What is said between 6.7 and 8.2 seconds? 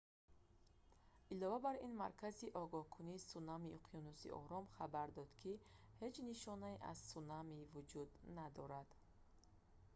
аз сунами вуҷуд